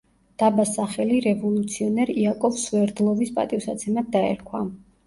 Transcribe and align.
დაბას 0.43 0.71
სახელი 0.77 1.19
რევოლუციონერ 1.25 2.13
იაკოვ 2.15 2.59
სვერდლოვის 2.65 3.37
პატივსაცემად 3.39 4.13
დაერქვა. 4.19 4.67